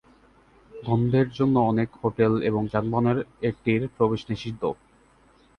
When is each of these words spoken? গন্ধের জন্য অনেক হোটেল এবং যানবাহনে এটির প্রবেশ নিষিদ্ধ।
গন্ধের 0.71 1.27
জন্য 1.29 1.55
অনেক 1.71 1.89
হোটেল 2.01 2.33
এবং 2.41 2.61
যানবাহনে 2.73 3.13
এটির 3.49 3.81
প্রবেশ 3.95 4.21
নিষিদ্ধ। 4.29 4.63